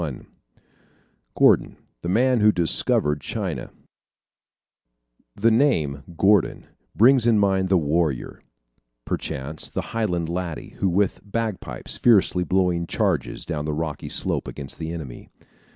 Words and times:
Died. 0.01 0.25
GORDON 1.35 1.77
THE 2.01 2.09
MAN 2.09 2.39
WHO 2.39 2.51
"DISCOVERED" 2.53 3.21
CHINA 3.21 3.69
The 5.35 5.51
name, 5.51 6.01
Gordon, 6.17 6.65
brings 6.95 7.25
to 7.25 7.33
mind 7.33 7.69
the 7.69 7.77
warrior 7.77 8.41
perchance 9.05 9.69
the 9.69 9.93
Highland 9.93 10.27
laddie 10.27 10.73
who 10.79 10.89
with 10.89 11.19
bagpipes 11.23 11.97
fiercely 11.97 12.43
blowing 12.43 12.87
charges 12.87 13.45
down 13.45 13.65
the 13.65 13.73
rocky 13.73 14.09
slope 14.09 14.47
against 14.47 14.79
the 14.79 14.91
enemy. 14.91 15.29